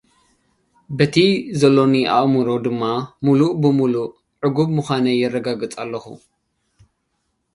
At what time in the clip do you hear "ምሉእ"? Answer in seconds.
3.25-3.53